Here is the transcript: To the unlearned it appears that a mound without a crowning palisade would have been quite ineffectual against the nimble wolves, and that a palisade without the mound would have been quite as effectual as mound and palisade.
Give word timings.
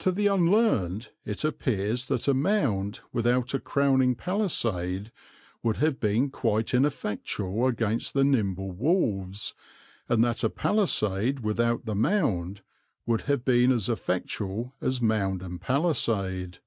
To 0.00 0.10
the 0.10 0.26
unlearned 0.26 1.10
it 1.24 1.44
appears 1.44 2.08
that 2.08 2.26
a 2.26 2.34
mound 2.34 2.98
without 3.12 3.54
a 3.54 3.60
crowning 3.60 4.16
palisade 4.16 5.12
would 5.62 5.76
have 5.76 6.00
been 6.00 6.30
quite 6.30 6.74
ineffectual 6.74 7.68
against 7.68 8.12
the 8.12 8.24
nimble 8.24 8.72
wolves, 8.72 9.54
and 10.08 10.24
that 10.24 10.42
a 10.42 10.50
palisade 10.50 11.44
without 11.44 11.84
the 11.86 11.94
mound 11.94 12.62
would 13.06 13.20
have 13.30 13.44
been 13.44 13.68
quite 13.70 13.76
as 13.76 13.88
effectual 13.88 14.74
as 14.80 15.00
mound 15.00 15.42
and 15.44 15.60
palisade. 15.60 16.58